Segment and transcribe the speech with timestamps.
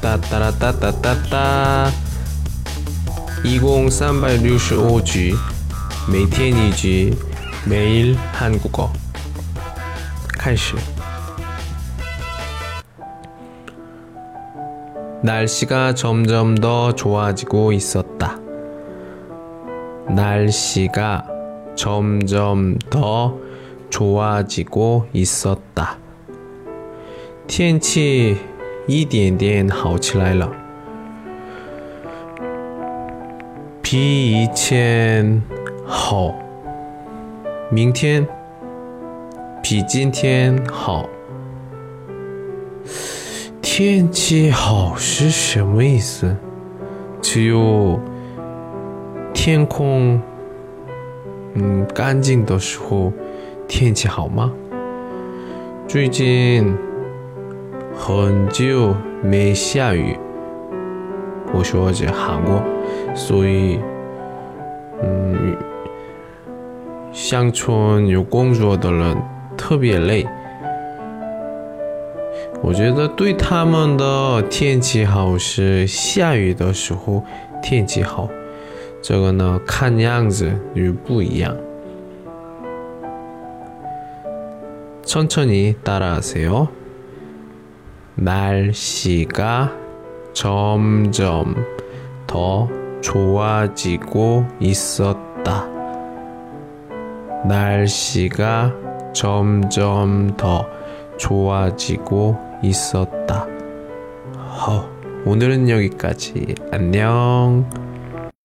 [0.00, 1.89] 따따라따따따따
[3.43, 5.35] 20-365주
[6.11, 7.17] 매일 이지
[7.67, 8.91] 매일 한국어
[10.39, 10.75] 开始
[15.23, 18.39] 날씨가 점점 더 좋아지고 있었다.
[20.09, 21.27] 날씨가
[21.75, 23.37] 점점 더
[23.91, 25.99] 좋아지고 있었다.
[27.45, 28.37] 天气
[28.87, 30.51] 一点点好起来了，
[33.81, 35.41] 比以前
[35.85, 36.33] 好。
[37.69, 38.27] 明天
[39.61, 41.07] 比今天好。
[43.61, 46.35] 天气好是什么意思？
[47.21, 47.99] 只有
[49.33, 50.19] 天空
[51.53, 53.13] 嗯干净的时候
[53.67, 54.51] 天气好吗？
[55.87, 56.75] 最近
[57.94, 60.16] 很久没下雨，
[61.52, 62.62] 我说在韩国，
[63.14, 63.78] 所以
[65.02, 65.56] 嗯，
[67.12, 69.16] 乡村有工作的人
[69.56, 70.26] 特别累。
[72.62, 77.22] 我觉得对他们的天气好是下雨的时候
[77.62, 78.28] 天气好，
[79.02, 81.56] 这个呢看样子就不一样。
[85.06, 86.66] 천천히따라하세요
[88.21, 89.71] 날씨가
[90.33, 91.55] 점점
[92.27, 92.69] 더
[93.01, 95.67] 좋아지고 있었다
[97.45, 98.73] 날씨가
[99.13, 100.65] 점점 더
[101.17, 103.47] 좋아지고 있었다.
[104.37, 104.87] 허,
[105.25, 106.55] 오늘은 여기까지.
[106.71, 107.80] 안녕.